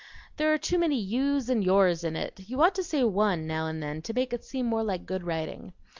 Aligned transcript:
There 0.37 0.51
are 0.51 0.57
too 0.57 0.79
many 0.79 0.99
'yous' 0.99 1.47
and 1.47 1.63
'yours' 1.63 2.03
in 2.03 2.15
it; 2.15 2.39
you 2.49 2.59
ought 2.63 2.73
to 2.73 2.83
say 2.83 3.03
'one' 3.03 3.45
now 3.45 3.67
and 3.67 3.83
then, 3.83 4.01
to 4.01 4.13
make 4.15 4.33
it 4.33 4.43
seem 4.43 4.65
more 4.65 4.83
like 4.83 5.05
good 5.05 5.23
writing. 5.23 5.73